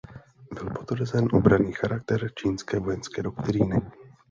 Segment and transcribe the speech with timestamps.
[0.53, 3.81] Byl potvrzen obranný charakter čínské vojenské doktríny.